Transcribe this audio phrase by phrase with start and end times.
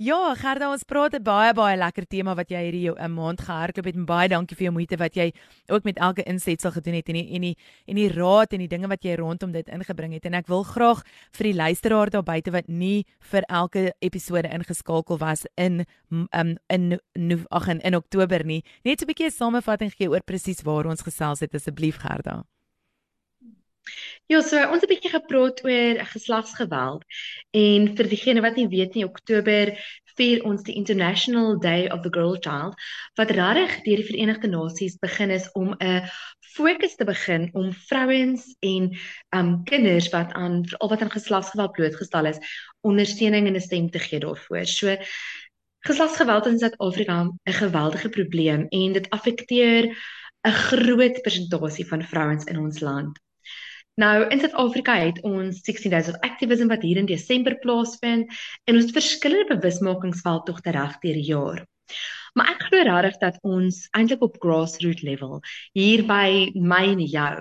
[0.00, 3.84] Ja, Gerda, ons praat 'n baie baie lekker tema wat jy hierdie 'n maand gehardloop
[3.84, 5.30] het en baie dankie vir jou moeite wat jy
[5.68, 7.56] ook met elke insetsel gedoen het en die en die
[7.86, 10.64] en die raad en die dinge wat jy rondom dit ingebring het en ek wil
[10.64, 16.26] graag vir die luisteraar daar buite wat nie vir elke episode ingeskakel was in um,
[16.70, 20.22] in in ag in, in Oktober nie, net so 'n bietjie 'n samevatting gee oor
[20.22, 22.44] presies waar ons gesels het asseblief Gerda.
[24.30, 27.02] Ja, so ons het 'n bietjie gepraat oor geslagsgeweld
[27.50, 29.72] en vir diegene wat nie weet nie, Oktober
[30.18, 32.76] vier ons die International Day of the Girl Child
[33.18, 36.06] wat regtig deur die Verenigde Nasies begin is om 'n
[36.54, 38.86] fokus te begin om vrouens en
[39.34, 42.38] um kinders wat aan al wat aan geslagsgeweld blootgestel is,
[42.86, 44.66] ondersteuning en 'n stem te gee daarvoor.
[44.66, 44.96] So
[45.80, 49.90] geslagsgeweld in Suid-Afrika 'n geweldige probleem en dit affekteer
[50.46, 53.18] 'n groot persentasie van vrouens in ons land.
[53.94, 58.30] Nou in Suid-Afrika het ons 16 Days of Activism wat hier in Desember plaasvind
[58.64, 61.64] en ons verskillende bewusmakingsveldtogte reg deur die jaar.
[62.38, 65.40] Maar ek glo regtig dat ons eintlik op grassroots level
[65.74, 67.32] hier by my en jou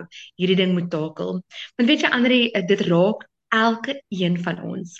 [0.41, 1.43] hierdie ding moet takel.
[1.77, 2.39] Want weet jy Andre,
[2.73, 4.97] dit raak elke een van ons.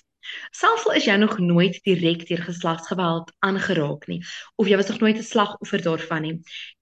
[0.53, 4.19] Selfs al is jy nog nooit direk deur geslagsgeweld aangeraak nie
[4.61, 6.35] of jy was nog nooit 'n slagoffer daarvan nie,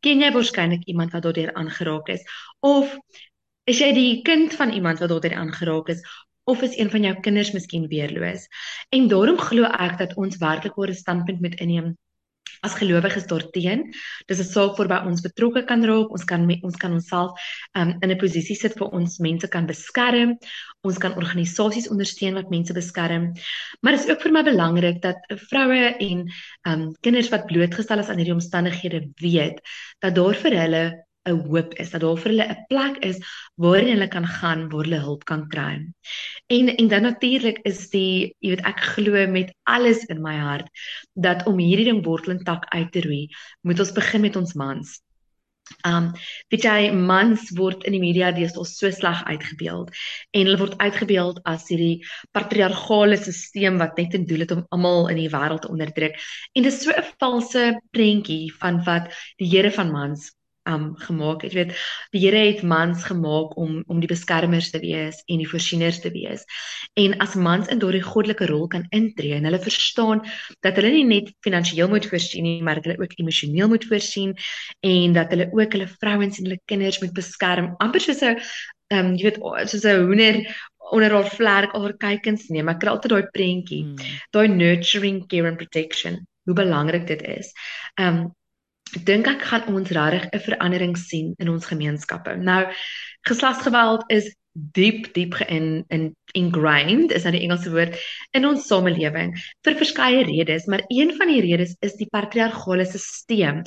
[0.04, 2.24] ken jy waarskynlik iemand wat daardeur aangeraak is
[2.60, 2.98] of
[3.68, 6.04] Is jy die kind van iemand wat daardeur aangeraak is
[6.48, 8.46] of is een van jou kinders miskien weerloos?
[8.96, 11.98] En daarom glo ek dat ons werklik 'n standpunt moet inneem
[12.64, 13.94] as gelowiges daarteen.
[14.28, 16.12] Dis 'n saak waarby ons betrokke kan raak.
[16.12, 17.32] Ons kan ons kan onsself
[17.74, 20.38] um, in 'n posisie sit waar ons mense kan beskerm.
[20.82, 23.34] Ons kan organisasies ondersteun wat mense beskerm.
[23.82, 26.32] Maar dit is ook vir my belangrik dat vroue en
[26.68, 29.60] um, kinders wat blootgestel is aan hierdie omstandighede weet
[30.00, 33.18] dat daar vir hulle 'n hoop is dat daar vir hulle 'n plek is
[33.56, 35.74] waar hulle kan gaan waar hulle hulp kan kry.
[36.58, 40.70] En en dan natuurlik is die jy weet ek glo met alles in my hart
[41.14, 43.28] dat om hierdie ding wortel en tak uit te roei,
[43.62, 45.02] moet ons begin met ons mans.
[45.88, 46.14] Um
[46.52, 49.92] weet jy mans word in die media deesdae so sleg uitgebeeld
[50.32, 52.06] en hulle word uitgebeeld as hierdie
[52.38, 56.16] patriargale stelsel wat net 'n doel het om almal in die wêreld te onderdruk.
[56.56, 60.32] En dit is so 'n valse prentjie van wat die Here van mans
[60.68, 61.54] um gemaak het.
[61.54, 61.74] Jy weet,
[62.12, 66.12] die Here het mans gemaak om om die beskermers te wees en die voorsieners te
[66.12, 66.44] wees.
[67.00, 70.24] En as mans in daardie goddelike rol kan intree en hulle verstaan
[70.66, 74.36] dat hulle nie net finansiëel moet voorsien nie, maar dat hulle ook emosioneel moet voorsien
[74.80, 77.76] en dat hulle ook hulle vrouens en hulle kinders moet beskerm.
[77.78, 78.38] amper soos 'n
[78.96, 79.40] um jy weet
[79.70, 80.44] soos 'n hoender
[80.92, 82.70] onder haar vlerk oor kykens neem.
[82.70, 83.84] Ek kry altyd daai prentjie.
[83.84, 83.96] Hmm.
[84.32, 86.26] Daai nurturing care and protection.
[86.48, 87.52] Hoe belangrik dit is.
[88.00, 88.36] Um
[89.04, 92.36] dink ek gaan ons regtig 'n verandering sien in ons gemeenskappe.
[92.36, 92.66] Nou
[93.28, 97.98] geslagsgeweld is diep diep gein in ingrained is nou die Engelse woord
[98.38, 103.64] in ons samelewing vir verskeie redes, maar een van die redes is die patriargale stelsel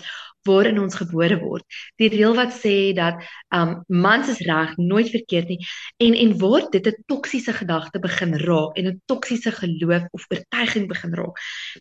[0.48, 1.64] waarin ons gebore word.
[2.00, 3.20] Die reël wat sê dat
[3.54, 5.58] um mans is reg, nooit verkeerd nie
[6.00, 10.88] en en word dit 'n toksiese gedagte begin raak en 'n toksiese geloof of oortuiging
[10.88, 11.36] begin raak.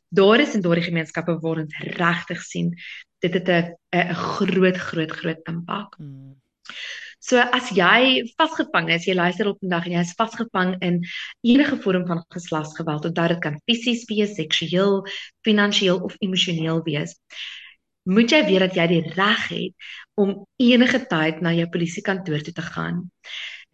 [0.10, 2.76] Daar is in daardie gemeenskappe waar ons regtig sien
[3.20, 5.96] dit het 'n 'n groot groot groot impak.
[5.98, 6.36] Hmm.
[7.20, 11.04] So as jy vasgevang is, jy luister op 'n dag en jy is vasgevang in
[11.44, 15.04] enige vorm van geslagsgeweld, onthou dit kan fisies wees, seksueel,
[15.44, 17.20] finansiëel of emosioneel wees.
[18.08, 19.74] Moet jy weet dat jy die reg het
[20.16, 23.12] om enige tyd na jou polisiekantoor toe te gaan.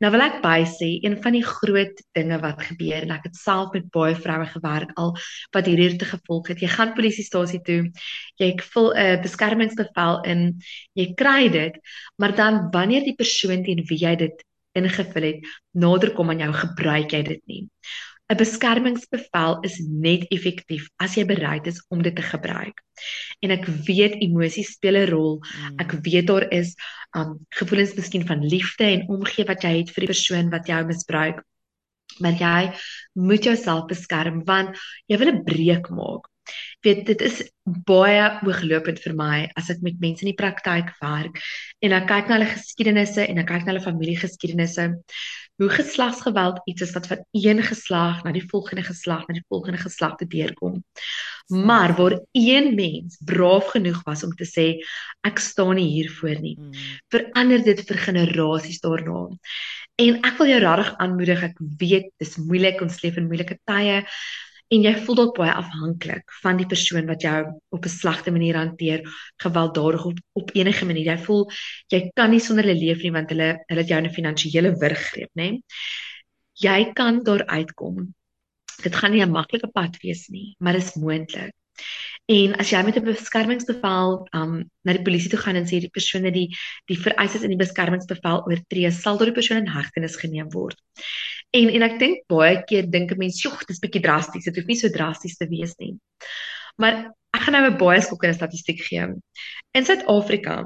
[0.03, 3.37] Nou wil ek by sê een van die groot dinge wat gebeur en ek het
[3.39, 5.13] self met baie vroue gewerk al
[5.55, 6.59] wat hierdie te gevolg het.
[6.59, 7.79] Jy gaan polisiestasie toe,
[8.41, 10.41] jy vul 'n beskermingsbevel in,
[10.99, 11.79] jy kry dit,
[12.19, 14.43] maar dan wanneer die persoon teen wie jy dit
[14.75, 17.63] ingevul het, nader kom aan jou, gebruik jy dit nie.
[18.25, 22.81] 'n beskermingsbevel is net effektief as jy bereid is om dit te gebruik.
[23.45, 25.37] En ek weet emosies speel 'n rol.
[25.41, 25.75] Hmm.
[25.83, 26.73] Ek weet daar is
[27.13, 30.81] um gevoelens miskien van liefde en omgee wat jy het vir die persoon wat jou
[30.85, 31.43] misbruik.
[32.19, 32.61] Maar jy
[33.13, 36.25] moet jouself beskerm want jy wil 'n breek maak.
[36.85, 37.41] Weet dit is
[37.87, 41.39] baie ooglopend vir my as ek met mense in die praktyk werk
[41.81, 44.91] en ek kyk na hulle geskiedenisse en ek kyk na hulle familiegeskiedenisse
[45.55, 49.79] hoe geslagsgeweld iets is wat van een geslag na die volgende geslag na die volgende
[49.79, 50.83] geslag te deurkom.
[51.47, 54.67] Maar waar een mens braaf genoeg was om te sê
[55.21, 56.73] ek staan nie hier voor nie, hmm.
[57.13, 59.29] verander dit vir generasies daarna.
[59.95, 64.01] En ek wil jou regtig aanmoedig, ek weet dis moeilik ons leef in moeilike tye
[64.73, 67.37] en jy voel dalk baie afhanklik van die persoon wat jou
[67.75, 69.01] op 'n slegte manier hanteer,
[69.43, 71.05] gewelddadig op op enige manier.
[71.13, 71.49] Jy voel
[71.93, 75.01] jy kan nie sonder hulle leef nie want hulle hulle het jou 'n finansiële wurg
[75.11, 75.61] greep, nê?
[76.53, 78.15] Jy kan daar uitkom.
[78.83, 81.53] Dit gaan nie 'n maklike pad wees nie, maar dit is moontlik.
[82.25, 85.93] En as jy met 'n beskermingsbevel um na die polisie toe gaan en sê die
[85.93, 86.49] persoon het die
[86.89, 90.79] die vereistes in die beskermingsbevel oortree, sal deur die persoon in hegtenis geneem word.
[91.53, 94.45] En en ek dink baie keer dink 'n mens, "Jogg, dis bietjie drasties.
[94.45, 95.93] Dit hoef nie so drasties te wees nie."
[96.77, 99.05] Maar ek gaan nou 'n baie skokkende statistiek gee.
[99.73, 100.65] In Suid-Afrika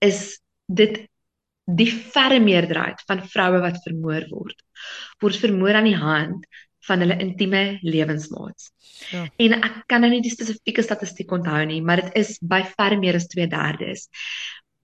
[0.00, 1.06] is dit
[1.68, 4.62] die verre meerderheid van vroue wat vermoor word,
[5.20, 6.46] word vermoor aan die hand
[6.88, 8.72] van hulle intieme lewensmaats.
[9.12, 9.26] Ja.
[9.36, 12.98] En ek kan nou nie die spesifieke statistiek onthou nie, maar dit is by verre
[13.00, 14.08] meer as 2/3.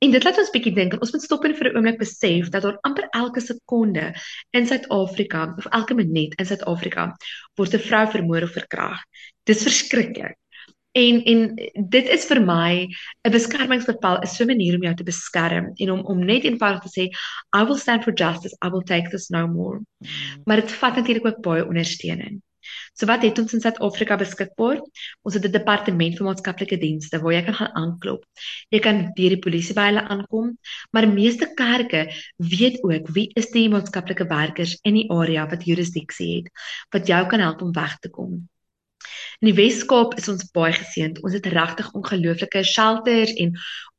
[0.05, 2.63] En dit laat ons bietjie dink ons moet stop en vir 'n oomblik besef dat
[2.63, 4.13] daar amper elke sekonde
[4.53, 7.17] in Suid-Afrika of elke minuut in Suid-Afrika
[7.57, 9.07] word 'n vrou vermoor of verkragt.
[9.45, 10.37] Dis verskriklik.
[10.95, 11.41] En en
[11.91, 12.87] dit is vir my
[13.27, 16.83] 'n beskermingsbevel is so 'n manier om jou te beskerm en om om net eenvoudig
[16.83, 17.05] te sê
[17.61, 19.79] I will stand for justice, I will take this no more.
[19.79, 20.43] Mm.
[20.45, 22.43] Maar dit vat natuurlik ook baie ondersteuning.
[22.95, 24.79] So wat het ons in Suid-Afrika beskikbaar?
[25.23, 28.25] Ons het 'n departement vir maatskaplike dienste waar jy kan gaan aanklop.
[28.71, 30.59] Jy kan deur die polisie by hulle aankom,
[30.93, 32.07] maar meeste kerke
[32.39, 36.51] weet ook wie is die maatskaplike werkers in die area wat jurisdiksie het
[36.91, 38.49] wat jou kan help om weg te kom.
[39.45, 41.19] In die Wes-Kaap is ons baie geseënd.
[41.21, 43.51] Ons het regtig ongelooflike shelters en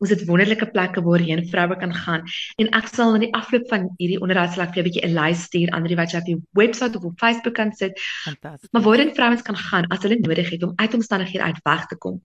[0.01, 2.23] ons het wonderlike plekke waarheen vroue kan gaan.
[2.57, 5.13] En ek sal in die afloop van hierdie onderhoud sal ek vir 'n bietjie 'n
[5.13, 7.93] lys stuur aan die wat jy op die webwerf of op Facebook kan sit.
[8.25, 8.71] Fantasties.
[8.73, 11.95] Maar waarheen vrouens kan gaan as hulle nodig het om uit omstandighede uit weg te
[11.95, 12.21] kom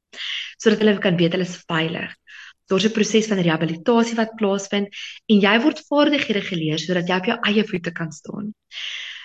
[0.56, 2.16] sodat hulle kan weet hulle is veilig.
[2.72, 4.88] Daar's 'n proses van rehabilitasie wat plaasvind
[5.28, 8.54] en jy word vaardighede geleer sodat jy op jou eie voete kan staan.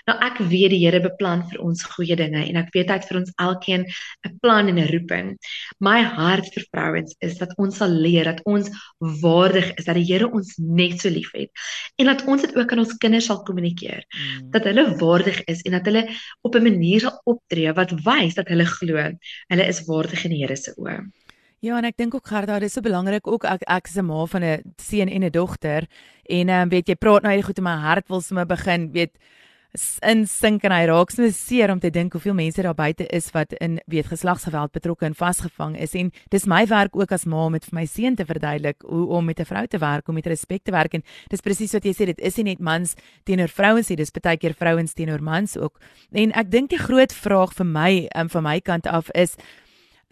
[0.05, 3.07] Nou ek weet die Here beplan vir ons goeie dinge en ek weet hy het
[3.09, 3.85] vir ons elkeen
[4.27, 5.31] 'n plan en 'n roeping.
[5.79, 8.69] My hart vir vrouens is dat ons sal leer dat ons
[8.99, 11.49] waardig is, dat die Here ons net so liefhet
[11.97, 14.05] en dat ons dit ook aan ons kinders sal kommunikeer.
[14.05, 14.51] Mm.
[14.51, 16.07] Dat hulle waardig is en dat hulle
[16.41, 18.95] op 'n manier sal optree wat wys dat hulle glo
[19.47, 21.01] hulle is waardig in die Here se oë.
[21.65, 24.05] Ja, en ek dink ook Gerda, dit is so belangrik ook ek ek is 'n
[24.05, 25.87] ma van 'n seun en 'n dogter
[26.29, 28.91] en ehm um, weet jy praat nou hier goed in my hart wil sommer begin
[28.91, 29.17] weet
[30.05, 33.53] insink en hy raak so seer om te dink hoeveel mense daar buite is wat
[33.59, 37.55] in weet geslagsgeweld betrokke en vasgevang is en dis my werk ook as ma om
[37.55, 40.27] met vir my seun te verduidelik hoe om met 'n vrou te werk, om met
[40.27, 43.49] respek te werk en dis presies wat jy sê dit is nie net mans teenoor
[43.49, 45.79] vrouens nie, dis baie keer vrouens teenoor mans ook.
[46.11, 49.35] En ek dink die groot vraag vir my um, van my kant af is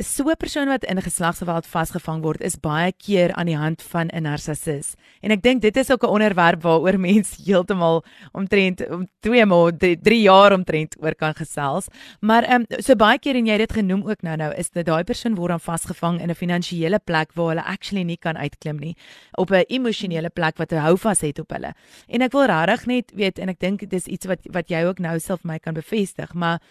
[0.06, 4.08] so 'n persoon wat in geslagsgeweld vasgevang word is baie keer aan die hand van
[4.08, 4.96] 'n narcissus.
[5.22, 9.80] En ek dink dit is ook 'n onderwerp waaroor mense heeltemal omtrent om 2 maand
[9.80, 11.88] 3 jaar omtrent oor kan gesels.
[12.20, 14.70] Maar ehm um, so baie keer en jy het dit genoem ook nou nou is
[14.70, 18.38] dit daai persoon word dan vasgevang in 'n finansiële plek waar hulle actually nie kan
[18.38, 18.96] uitklim nie
[19.38, 21.74] op 'n emosionele plek wat 'n houvas het op hulle.
[22.08, 25.00] En ek wil regtig net weet en ek dink dis iets wat wat jy ook
[25.00, 26.62] nou self my kan bevestig, maar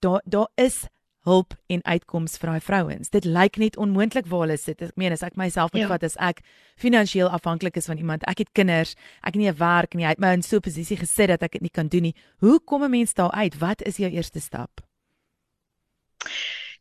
[0.00, 0.88] daar daar is
[1.28, 3.10] hulp en uitkoms vir daai vrouens.
[3.12, 4.82] Dit lyk net onmoontlik waar hulle sit.
[4.82, 5.90] Ek meen as ek myself moet ja.
[5.92, 6.40] vat as ek
[6.80, 10.14] finansiëel afhanklik is van iemand, ek het kinders, ek het nie 'n werk nie, hy
[10.16, 12.14] het my in so 'n posisie gesit dat ek dit nie kan doen nie.
[12.40, 13.58] Hoe kom 'n mens daar uit?
[13.58, 14.80] Wat is jou eerste stap?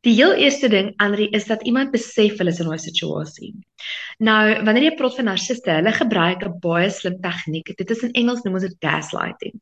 [0.08, 3.54] Die heel eerste ding, Andri, is dat iemand besef hulle is in 'n situasie.
[4.18, 7.76] Nou, wanneer jy praat van narcissiste, hulle gebruik 'n baie slim tegniek.
[7.76, 9.60] Dit is in Engels noem ons dit gaslighting.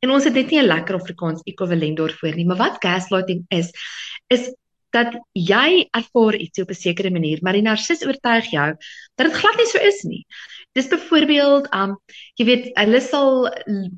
[0.00, 3.70] En ons het net nie 'n lekker Afrikaans ekwivalent daarvoor nie, maar wat gaslighting is,
[4.36, 4.50] is
[4.94, 8.70] dat jy ervaar iets op 'n sekere manier, maar die narcis oortuig jou
[9.16, 10.26] dat dit glad nie so is nie.
[10.74, 11.96] Dis byvoorbeeld, um
[12.38, 13.48] jy weet, hulle sal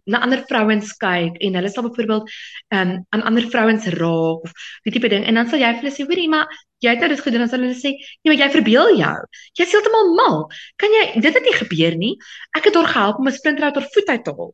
[0.05, 2.31] na ander vrouens kyk en hulle sal byvoorbeeld
[2.79, 4.53] um aan ander vrouens raak of
[4.85, 6.47] die tipe ding en dan sal jy vir hulle sê, hoorie, maar
[6.85, 9.17] jy het nou dit gedoen, dan sal hulle sê, nee, maar jy verbeel jou.
[9.57, 10.43] Jy's heeltemal mal.
[10.77, 12.17] Kan jy dit het nie gebeur nie.
[12.57, 14.53] Ek het haar gehelp om 'n splinter uit haar voet uit te haal.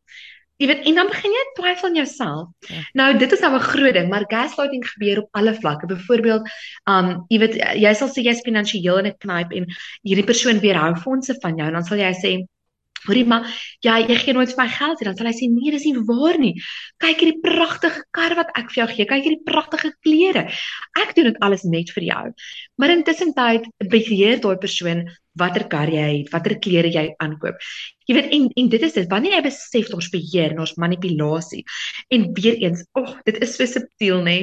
[0.63, 2.71] Jy weet, en dan begin jy twyfel in jouself.
[2.71, 2.81] Ja.
[3.01, 5.87] Nou, dit is nou 'n groot ding, maar gaslighting gebeur op alle vlakke.
[5.91, 6.49] Byvoorbeeld,
[6.87, 9.67] um jy weet jy sal sê jy's finansiëel in 'n knyp en
[10.07, 12.33] hierdie persoon weerhou fondse van jou en dan sal jy sê
[13.07, 13.49] Hoorie maar,
[13.85, 15.09] ja, jy gee nooit vir my geld nie.
[15.09, 16.53] Dan sal hy sê nee, dis nie waar nie.
[17.03, 19.09] Kyk hierdie pragtige kar wat ek vir jou gee.
[19.11, 20.47] Kyk hierdie pragtige klere.
[21.03, 22.23] Ek doen dit alles net vir jou.
[22.79, 25.07] Maar intussen tyd beheer daai persoon
[25.39, 27.61] watter kar jy het, watter klere jy aankoop.
[28.09, 31.63] Jy weet en en dit is dit wanneer jy besef daar's beheer en ons manipulasie.
[32.13, 34.37] En weer eens, ag, oh, dit is so subtiel nê,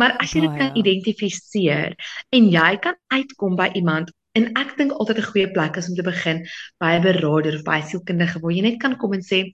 [0.00, 1.94] maar as jy dit kan identifiseer
[2.34, 5.96] en jy kan uitkom by iemand en ek dink altyd 'n goeie plek is om
[5.96, 6.44] te begin
[6.80, 9.52] by 'n beraader of by 'n sielkundige waar jy net kan kom en sê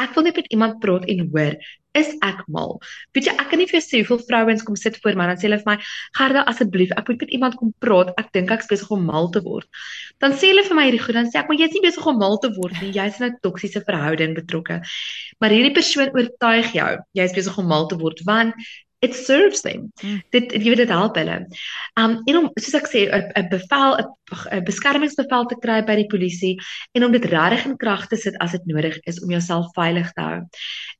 [0.00, 1.54] ek wil net met iemand praat en hoor
[1.98, 2.76] is ek mal.
[3.16, 5.32] Weet jy, ek kan nie vir jou sê hoeveel vrouens kom sit voor my en
[5.32, 5.76] dan sê hulle vir my,
[6.18, 8.12] "Gerda, asseblief, ek moet met iemand kom praat.
[8.18, 9.66] Ek dink ek's besig om mal te word."
[10.20, 12.18] Dan sê hulle vir my hierdie goed, dan sê ek, "Maar jy's nie besig om
[12.18, 12.92] mal te word nie.
[12.92, 14.82] Jy's in 'n toksiese verhouding betrokke."
[15.40, 18.54] Maar hierdie persoon oortuig jou, jy's besig om mal te word want
[19.00, 19.92] it serves them.
[20.02, 20.22] Mm.
[20.34, 21.36] Dit jy weet dit help hulle.
[22.00, 26.56] Um en om soos ek sê 'n bevel 'n beskermingsbevel te kry by die polisie
[26.94, 30.12] en om dit regtig in krag te sit as dit nodig is om jouself veilig
[30.12, 30.40] te hou.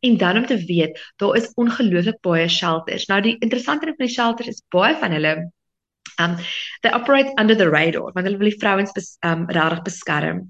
[0.06, 3.08] En dan om te weet daar is ongelooflik baie shelters.
[3.08, 5.50] Nou die interessante ding van die shelters is baie van hulle
[6.18, 6.36] Um
[6.82, 10.44] they operate under the radar want hulle wil die vrouens bes, um regtig beskerm.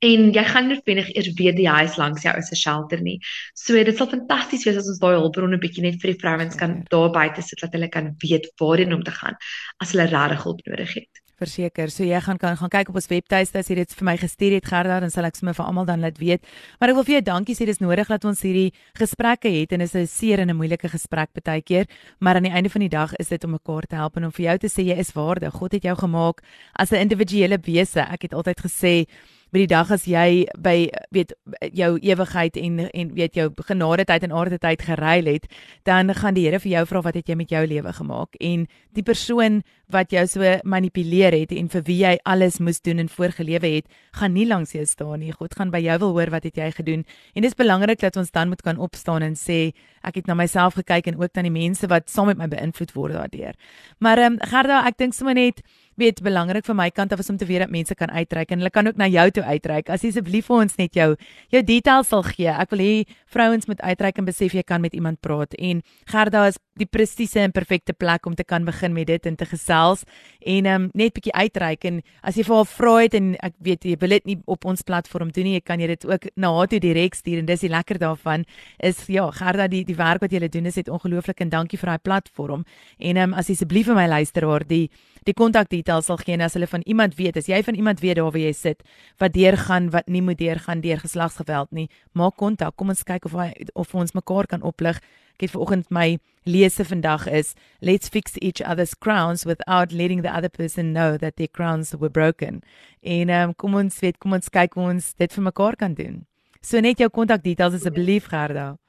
[0.00, 3.18] En jy gaan nie noodwendig eers weet die huis langs jou is 'n shelter nie.
[3.54, 6.84] So dit sal fantasties wees as ons daai hulpbronne bietjie net vir die vrouens kan
[6.90, 9.36] daar buite sit dat hulle kan weet waarheen om te gaan
[9.80, 11.90] as hulle regtig hulp nodig het verseker.
[11.90, 14.56] So jy gaan kan gaan kyk op ons webtuiste as jy dit vir my gestuur
[14.58, 16.44] het Gerda, dan sal ek sommer vir almal dan laat weet.
[16.80, 19.80] Maar ek wil vir jou dankie sê dis nodig dat ons hierdie gesprekke het en
[19.80, 21.86] dit is 'n seer en 'n moeilike gesprek baie keer,
[22.20, 24.32] maar aan die einde van die dag is dit om mekaar te help en om
[24.32, 25.52] vir jou te sê jy is waardig.
[25.52, 26.42] God het jou gemaak
[26.74, 28.00] as 'n individuele wese.
[28.00, 29.06] Ek het altyd gesê
[29.50, 31.34] by die dag as jy by weet
[31.74, 35.46] jou ewigheid en en weet jou genade tyd en aarde tyd geruil het,
[35.84, 38.38] dan gaan die Here vir jou vra wat het jy met jou lewe gemaak?
[38.40, 38.66] En
[38.96, 43.10] die persoon wat jou so manipuleer het en vir wie jy alles moes doen en
[43.10, 45.32] voorgelewe het, gaan nie langs jou staan nie.
[45.34, 47.04] God gaan by jou wil hoor wat het jy gedoen?
[47.34, 50.74] En dis belangrik dat ons dan moet kan opstaan en sê ek het na myself
[50.74, 53.54] gekyk en ook dan die mense wat saam met my beïnvloed word daardeur.
[53.98, 55.62] Maar ehm um, Gerda, ek dink sommer net
[56.00, 58.62] weet belangrik vir my kant af is om te weet dat mense kan uitreik en
[58.62, 59.90] hulle kan ook na jou toe uitreik.
[59.92, 61.10] As asseblief vir ons net jou
[61.52, 62.48] jou details sal gee.
[62.48, 62.94] Ek wil hê
[63.30, 67.42] vrouens moet uitreik en besef jy kan met iemand praat en Gerda is die presiese
[67.44, 70.06] en perfekte plek om te kan begin met dit en te gesels
[70.40, 73.84] en um, net bietjie uitreik en as jy vir haar vra het en ek weet
[73.90, 76.52] jy wil dit nie op ons platform doen nie, jy kan jy dit ook na
[76.56, 78.46] haar toe direk stuur en dis die lekker daarvan
[78.78, 81.94] is ja, Gerda die die werk wat jy doen is net ongelooflik en dankie vir
[81.94, 82.64] daai platform.
[82.98, 84.88] En um, as asseblief vir my luisteraar die
[85.28, 88.30] die kontakdetails sal gee as hulle van iemand weet, as jy van iemand weet daar
[88.32, 88.80] waar jy sit
[89.20, 92.76] wat deurgaan wat nie moet deurgaan deur geslagsgeweld nie, maak kontak.
[92.76, 94.96] Kom ons kyk of hy, of ons mekaar kan oplig.
[95.36, 96.18] Ek het vanoggend my
[96.48, 101.36] lese vandag is let's fix each other's crowns without letting the other person know that
[101.36, 102.62] their crowns were broken.
[103.02, 106.24] En um, kom ons weet, kom ons kyk hoe ons dit vir mekaar kan doen.
[106.60, 108.79] So net jou kontakdetails asseblief Gerda.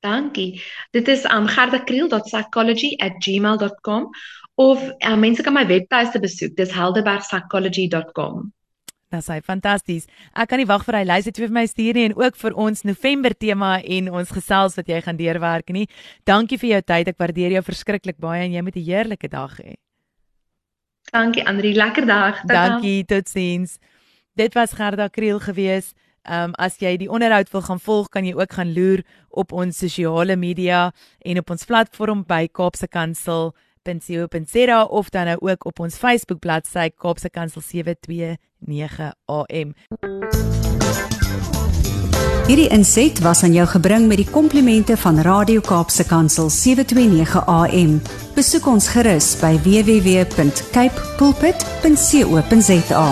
[0.00, 0.62] Dankie.
[0.90, 4.10] Dit is um gerdakriel.psychology@gmail.com
[4.54, 6.56] of uh, mense kan my webtuiste besoek.
[6.56, 8.52] Dis helderbergpsychology.com.
[9.08, 10.04] Dit is fantasties.
[10.36, 12.56] Ek kan nie wag vir hy lys het vir my stuur nie en ook vir
[12.60, 15.86] ons November tema en ons gesels wat jy gaan deurwerk nie.
[16.28, 17.08] Dankie vir jou tyd.
[17.08, 19.76] Ek waardeer jou verskriklik baie en jy moet 'n heerlike dag hê.
[21.12, 22.42] Dankie Andri, lekker dag.
[22.44, 23.78] Dankie, totsiens.
[24.36, 25.94] Dit was Gerda Kriel gewees.
[26.28, 29.52] Ehm um, as jy die onderhoud wil gaan volg, kan jy ook gaan loer op
[29.52, 30.92] ons sosiale media
[31.24, 33.54] en op ons platform by Kaapse Kansel
[33.88, 39.74] kaapse.co.za of dan nou ook op ons Facebook bladsy Kaapse Kansel 729 AM.
[42.48, 48.00] Hierdie inset was aan jou gebring met die komplimente van Radio Kaapse Kansel 729 AM.
[48.34, 53.06] Besoek ons gerus by www.cape pulpit.co.za.